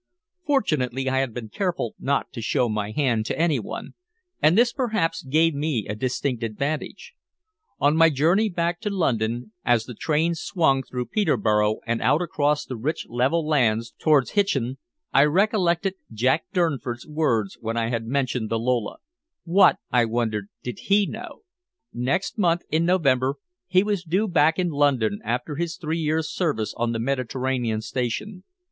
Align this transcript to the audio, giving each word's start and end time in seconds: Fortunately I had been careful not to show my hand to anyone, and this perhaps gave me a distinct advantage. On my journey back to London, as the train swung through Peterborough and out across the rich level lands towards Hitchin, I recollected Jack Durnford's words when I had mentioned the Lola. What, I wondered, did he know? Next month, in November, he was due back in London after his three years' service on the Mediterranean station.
Fortunately 0.47 1.07
I 1.11 1.19
had 1.19 1.31
been 1.31 1.49
careful 1.49 1.93
not 1.99 2.33
to 2.33 2.41
show 2.41 2.67
my 2.67 2.89
hand 2.89 3.23
to 3.27 3.37
anyone, 3.37 3.93
and 4.41 4.57
this 4.57 4.73
perhaps 4.73 5.21
gave 5.21 5.53
me 5.53 5.85
a 5.87 5.93
distinct 5.95 6.41
advantage. 6.41 7.13
On 7.79 7.95
my 7.95 8.09
journey 8.09 8.49
back 8.49 8.81
to 8.81 8.89
London, 8.89 9.51
as 9.63 9.85
the 9.85 9.93
train 9.93 10.33
swung 10.33 10.81
through 10.81 11.05
Peterborough 11.13 11.81
and 11.85 12.01
out 12.01 12.19
across 12.19 12.65
the 12.65 12.75
rich 12.77 13.05
level 13.09 13.47
lands 13.47 13.93
towards 13.99 14.31
Hitchin, 14.31 14.79
I 15.13 15.25
recollected 15.25 15.93
Jack 16.11 16.45
Durnford's 16.51 17.05
words 17.05 17.59
when 17.61 17.77
I 17.77 17.89
had 17.89 18.07
mentioned 18.07 18.49
the 18.49 18.57
Lola. 18.57 18.97
What, 19.43 19.77
I 19.91 20.05
wondered, 20.05 20.47
did 20.63 20.79
he 20.79 21.05
know? 21.05 21.41
Next 21.93 22.39
month, 22.39 22.63
in 22.71 22.85
November, 22.87 23.35
he 23.67 23.83
was 23.83 24.03
due 24.03 24.27
back 24.27 24.57
in 24.57 24.69
London 24.69 25.19
after 25.23 25.57
his 25.57 25.77
three 25.77 25.99
years' 25.99 26.27
service 26.31 26.73
on 26.75 26.91
the 26.91 26.97
Mediterranean 26.97 27.81
station. 27.81 28.43